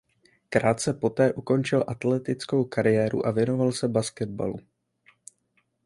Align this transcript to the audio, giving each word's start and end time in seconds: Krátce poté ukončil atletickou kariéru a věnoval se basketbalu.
Krátce 0.49 0.93
poté 0.93 1.33
ukončil 1.33 1.83
atletickou 1.87 2.63
kariéru 2.63 3.25
a 3.25 3.31
věnoval 3.31 3.71
se 3.71 3.87
basketbalu. 3.87 4.59